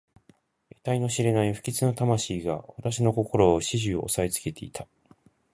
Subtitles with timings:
[0.71, 4.87] えたいの知れない不吉な魂が私の心を始終おさえつけていた。